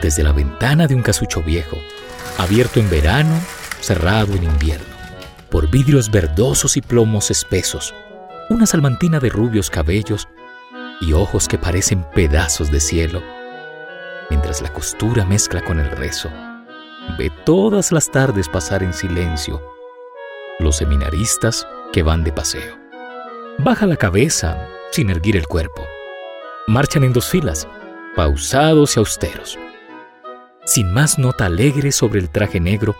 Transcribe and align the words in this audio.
desde 0.00 0.22
la 0.22 0.32
ventana 0.32 0.86
de 0.86 0.94
un 0.94 1.02
casucho 1.02 1.42
viejo, 1.42 1.76
abierto 2.38 2.80
en 2.80 2.88
verano, 2.88 3.34
cerrado 3.80 4.34
en 4.34 4.44
invierno, 4.44 4.86
por 5.50 5.70
vidrios 5.70 6.10
verdosos 6.10 6.76
y 6.76 6.80
plomos 6.80 7.30
espesos, 7.30 7.94
una 8.50 8.66
salmantina 8.66 9.18
de 9.18 9.28
rubios 9.28 9.70
cabellos 9.70 10.28
y 11.00 11.12
ojos 11.12 11.48
que 11.48 11.58
parecen 11.58 12.04
pedazos 12.14 12.70
de 12.70 12.80
cielo, 12.80 13.22
mientras 14.30 14.62
la 14.62 14.72
costura 14.72 15.24
mezcla 15.24 15.60
con 15.62 15.80
el 15.80 15.90
rezo, 15.90 16.30
ve 17.18 17.30
todas 17.44 17.92
las 17.92 18.10
tardes 18.10 18.48
pasar 18.48 18.82
en 18.82 18.92
silencio 18.92 19.62
los 20.60 20.76
seminaristas 20.76 21.66
que 21.92 22.02
van 22.02 22.24
de 22.24 22.32
paseo. 22.32 22.76
Baja 23.58 23.86
la 23.86 23.96
cabeza 23.96 24.68
sin 24.90 25.08
erguir 25.08 25.36
el 25.36 25.46
cuerpo. 25.46 25.86
Marchan 26.66 27.04
en 27.04 27.12
dos 27.12 27.28
filas, 27.28 27.68
pausados 28.16 28.96
y 28.96 28.98
austeros 28.98 29.56
sin 30.68 30.92
más 30.92 31.18
nota 31.18 31.46
alegre 31.46 31.92
sobre 31.92 32.20
el 32.20 32.28
traje 32.28 32.60
negro 32.60 32.94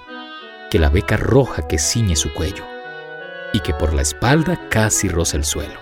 que 0.70 0.78
la 0.78 0.88
beca 0.88 1.18
roja 1.18 1.68
que 1.68 1.78
ciñe 1.78 2.16
su 2.16 2.32
cuello 2.32 2.64
y 3.52 3.60
que 3.60 3.74
por 3.74 3.92
la 3.92 4.00
espalda 4.00 4.58
casi 4.70 5.08
roza 5.08 5.36
el 5.36 5.44
suelo. 5.44 5.78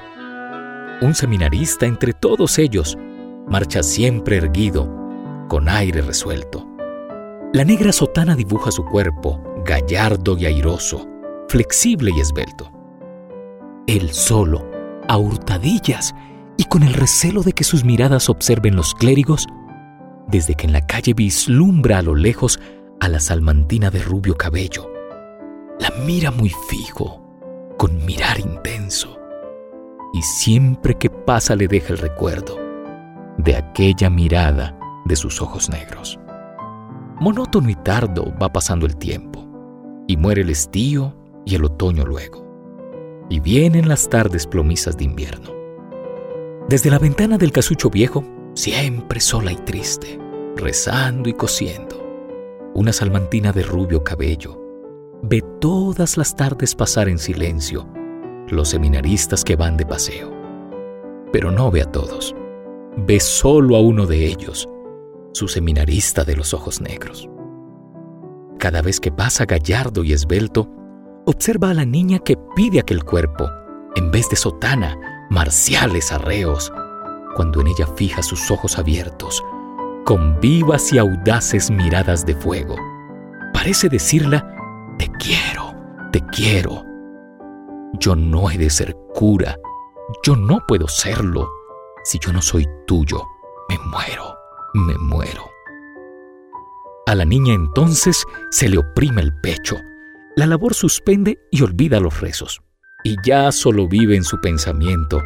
Un 1.01 1.15
seminarista 1.15 1.87
entre 1.87 2.13
todos 2.13 2.59
ellos 2.59 2.99
marcha 3.47 3.85
siempre 3.85 4.39
erguido, 4.39 4.93
con 5.49 5.69
aire 5.69 6.03
resuelto. 6.03 6.67
La 7.53 7.65
negra 7.65 7.93
sotana 7.93 8.35
dibuja 8.35 8.73
su 8.73 8.85
cuerpo, 8.85 9.41
gallardo 9.65 10.37
y 10.37 10.47
airoso, 10.47 11.07
flexible 11.49 12.11
y 12.17 12.21
esbelto. 12.21 12.73
Él 13.87 14.13
solo, 14.13 14.69
a 15.07 15.19
hurtadillas 15.19 16.17
y 16.57 16.65
con 16.65 16.83
el 16.83 16.95
recelo 16.95 17.43
de 17.43 17.53
que 17.53 17.63
sus 17.63 17.85
miradas 17.85 18.29
observen 18.29 18.75
los 18.75 18.93
clérigos, 18.93 19.47
desde 20.29 20.55
que 20.55 20.67
en 20.67 20.73
la 20.73 20.87
calle 20.87 21.15
vislumbra 21.15 21.99
a 21.99 22.03
lo 22.03 22.15
lejos 22.15 22.61
a 23.01 23.09
la 23.09 23.21
salmantina 23.21 23.91
de 23.91 24.03
rubio 24.03 24.37
cabello. 24.37 24.91
La 25.79 25.91
mira 26.05 26.31
muy 26.31 26.51
fijo, 26.69 27.23
con 27.77 28.05
mirar 28.05 28.41
intenso, 28.41 29.19
y 30.15 30.23
siempre 30.23 30.95
que 30.95 31.11
pasa 31.11 31.55
le 31.55 31.69
deja 31.69 31.93
el 31.93 31.99
recuerdo 31.99 32.57
de 33.39 33.57
aquella 33.57 34.09
mirada 34.09 34.79
de 35.05 35.17
sus 35.17 35.43
ojos 35.43 35.69
negros. 35.69 36.19
Monótono 37.21 37.69
y 37.69 37.75
tardo 37.75 38.35
va 38.41 38.53
pasando 38.53 38.87
el 38.87 38.97
tiempo, 38.97 39.47
y 40.07 40.17
muere 40.17 40.43
el 40.43 40.51
estío 40.51 41.15
y 41.45 41.55
el 41.55 41.65
otoño 41.65 42.05
luego, 42.05 42.45
y 43.29 43.41
vienen 43.41 43.89
las 43.89 44.09
tardes 44.09 44.47
plomizas 44.47 44.97
de 44.97 45.05
invierno. 45.05 45.51
Desde 46.69 46.91
la 46.91 46.99
ventana 46.99 47.39
del 47.39 47.53
casucho 47.53 47.91
viejo 47.91 48.25
siempre 48.55 49.21
sola 49.21 49.53
y 49.53 49.57
triste, 49.57 50.19
rezando 50.57 51.29
y 51.29 51.35
cosiendo. 51.35 52.03
Una 52.75 52.93
salmantina 52.93 53.53
de 53.53 53.63
rubio 53.63 54.03
cabello 54.03 54.61
ve 55.23 55.43
todas 55.61 56.17
las 56.17 56.35
tardes 56.35 56.75
pasar 56.75 57.09
en 57.09 57.19
silencio 57.19 57.87
los 58.49 58.69
seminaristas 58.69 59.45
que 59.45 59.57
van 59.57 59.77
de 59.77 59.87
paseo. 59.87 60.31
Pero 61.33 61.51
no 61.51 61.71
ve 61.71 61.83
a 61.83 61.91
todos, 61.91 62.35
ve 62.97 63.21
solo 63.21 63.77
a 63.77 63.81
uno 63.81 64.07
de 64.07 64.27
ellos, 64.27 64.69
su 65.33 65.49
seminarista 65.49 66.25
de 66.25 66.37
los 66.37 66.55
ojos 66.55 66.81
negros. 66.81 67.29
Cada 68.59 68.83
vez 68.83 69.01
que 69.01 69.13
pasa 69.13 69.45
gallardo 69.45 70.05
y 70.05 70.13
esbelto, 70.13 70.71
observa 71.27 71.71
a 71.71 71.75
la 71.75 71.85
niña 71.85 72.21
que 72.21 72.39
pide 72.55 72.81
aquel 72.81 73.05
cuerpo, 73.05 73.51
en 73.97 74.11
vez 74.11 74.29
de 74.31 74.37
sotana, 74.37 75.27
marciales 75.29 76.13
arreos, 76.13 76.73
cuando 77.35 77.61
en 77.61 77.67
ella 77.67 77.87
fija 77.97 78.23
sus 78.23 78.51
ojos 78.51 78.79
abiertos, 78.79 79.43
con 80.07 80.39
vivas 80.41 80.93
y 80.93 80.99
audaces 80.99 81.69
miradas 81.69 82.25
de 82.25 82.37
fuego. 82.37 82.77
Parece 83.53 83.89
decirla, 83.89 84.49
te 84.99 85.11
quiero, 85.19 85.75
te 86.13 86.21
quiero. 86.31 86.85
Yo 87.99 88.15
no 88.15 88.49
he 88.49 88.57
de 88.57 88.71
ser 88.71 88.97
cura, 89.15 89.59
yo 90.23 90.37
no 90.37 90.61
puedo 90.69 90.87
serlo. 90.87 91.51
Si 92.05 92.21
yo 92.21 92.33
no 92.33 92.41
soy 92.41 92.69
tuyo, 92.87 93.21
me 93.69 93.77
muero, 93.79 94.37
me 94.75 94.97
muero. 94.97 95.51
A 97.09 97.17
la 97.17 97.25
niña 97.25 97.55
entonces 97.55 98.25
se 98.53 98.69
le 98.69 98.79
oprime 98.79 99.23
el 99.23 99.33
pecho, 99.41 99.77
la 100.37 100.47
labor 100.47 100.75
suspende 100.75 101.37
y 101.51 101.63
olvida 101.63 101.99
los 101.99 102.21
rezos, 102.21 102.63
y 103.03 103.17
ya 103.25 103.51
solo 103.51 103.89
vive 103.89 104.15
en 104.15 104.23
su 104.23 104.41
pensamiento 104.41 105.21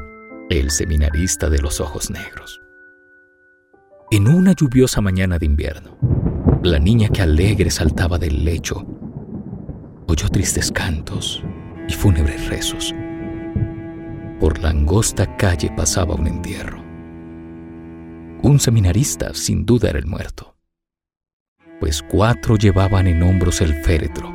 el 0.48 0.70
seminarista 0.70 1.50
de 1.50 1.58
los 1.58 1.82
ojos 1.82 2.10
negros. 2.10 2.60
En 4.12 4.26
una 4.26 4.54
lluviosa 4.54 5.00
mañana 5.00 5.38
de 5.38 5.46
invierno, 5.46 5.96
la 6.64 6.80
niña 6.80 7.08
que 7.10 7.22
alegre 7.22 7.70
saltaba 7.70 8.18
del 8.18 8.44
lecho 8.44 8.84
oyó 10.08 10.28
tristes 10.28 10.72
cantos 10.72 11.44
y 11.86 11.92
fúnebres 11.92 12.48
rezos. 12.48 12.92
Por 14.40 14.58
la 14.58 14.70
angosta 14.70 15.36
calle 15.36 15.72
pasaba 15.76 16.16
un 16.16 16.26
entierro. 16.26 16.82
Un 18.42 18.58
seminarista 18.58 19.32
sin 19.32 19.64
duda 19.64 19.90
era 19.90 20.00
el 20.00 20.08
muerto, 20.08 20.56
pues 21.78 22.02
cuatro 22.02 22.56
llevaban 22.56 23.06
en 23.06 23.22
hombros 23.22 23.60
el 23.60 23.74
féretro, 23.84 24.34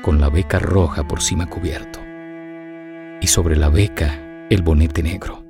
con 0.00 0.18
la 0.18 0.30
beca 0.30 0.58
roja 0.58 1.06
por 1.06 1.20
cima 1.20 1.44
cubierto, 1.44 2.00
y 3.20 3.26
sobre 3.26 3.54
la 3.54 3.68
beca 3.68 4.46
el 4.48 4.62
bonete 4.62 5.02
negro. 5.02 5.41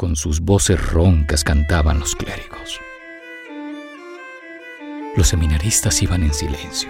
Con 0.00 0.16
sus 0.16 0.40
voces 0.40 0.82
roncas 0.92 1.44
cantaban 1.44 2.00
los 2.00 2.16
clérigos. 2.16 2.80
Los 5.14 5.28
seminaristas 5.28 6.00
iban 6.00 6.22
en 6.22 6.32
silencio, 6.32 6.88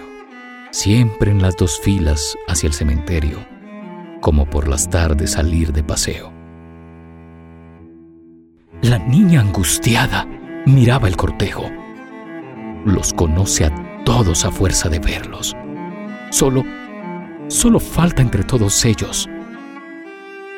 siempre 0.71 1.29
en 1.29 1.41
las 1.41 1.57
dos 1.57 1.77
filas 1.81 2.37
hacia 2.47 2.67
el 2.67 2.73
cementerio, 2.73 3.45
como 4.21 4.49
por 4.49 4.69
las 4.69 4.89
tardes 4.89 5.31
salir 5.31 5.73
de 5.73 5.83
paseo. 5.83 6.31
La 8.81 8.97
niña 8.97 9.41
angustiada 9.41 10.25
miraba 10.65 11.09
el 11.09 11.17
cortejo. 11.17 11.69
Los 12.85 13.11
conoce 13.11 13.65
a 13.65 14.03
todos 14.05 14.45
a 14.45 14.51
fuerza 14.51 14.87
de 14.87 14.99
verlos. 14.99 15.53
Solo, 16.29 16.63
solo 17.49 17.81
falta 17.81 18.21
entre 18.21 18.45
todos 18.45 18.85
ellos 18.85 19.27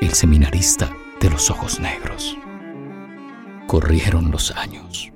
el 0.01 0.13
seminarista 0.13 0.95
de 1.19 1.31
los 1.31 1.49
ojos 1.49 1.79
negros. 1.79 2.37
Corrieron 3.73 4.29
los 4.29 4.51
años. 4.51 5.11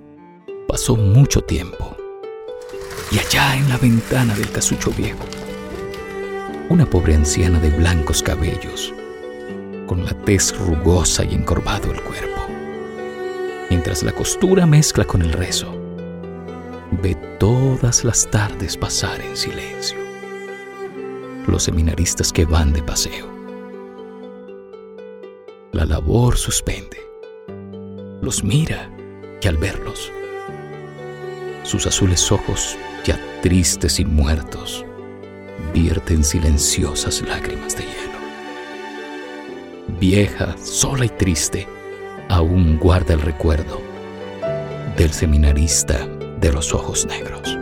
Pasó 0.68 0.96
mucho 0.96 1.42
tiempo. 1.42 1.96
Y 3.12 3.20
allá 3.20 3.56
en 3.56 3.70
la 3.70 3.78
ventana 3.78 4.34
del 4.34 4.50
casucho 4.50 4.90
viejo, 4.98 5.24
una 6.68 6.90
pobre 6.90 7.14
anciana 7.14 7.60
de 7.60 7.70
blancos 7.70 8.24
cabellos, 8.24 8.96
con 9.86 10.04
la 10.04 10.14
tez 10.26 10.58
rugosa 10.58 11.24
y 11.24 11.36
encorvado 11.36 11.92
el 11.92 12.02
cuerpo, 12.02 12.48
mientras 13.70 14.02
la 14.02 14.12
costura 14.12 14.66
mezcla 14.66 15.06
con 15.06 15.22
el 15.22 15.34
rezo, 15.34 15.72
ve 17.04 17.14
todas 17.40 18.04
las 18.04 18.28
tardes 18.32 18.76
pasar 18.76 19.22
en 19.22 19.38
silencio 19.38 20.00
los 21.46 21.62
seminaristas 21.62 22.34
que 22.34 22.46
van 22.46 22.74
de 22.74 22.82
paseo 22.82 23.28
la 25.74 25.86
labor 25.86 26.36
suspende. 26.36 27.08
Los 28.28 28.44
mira 28.44 28.90
y 29.42 29.48
al 29.48 29.56
verlos, 29.56 30.12
sus 31.64 31.88
azules 31.88 32.30
ojos, 32.30 32.78
ya 33.06 33.18
tristes 33.42 34.02
y 34.02 34.04
muertos, 34.04 34.84
vierten 35.74 36.26
silenciosas 36.26 37.22
lágrimas 37.22 37.78
de 37.78 37.84
hielo. 37.84 38.20
Vieja, 39.98 40.58
sola 40.62 41.06
y 41.06 41.10
triste, 41.10 41.70
aún 42.28 42.78
guarda 42.78 43.14
el 43.14 43.22
recuerdo 43.22 43.82
del 44.98 45.14
seminarista 45.14 46.06
de 46.42 46.52
los 46.52 46.74
ojos 46.74 47.06
negros. 47.06 47.58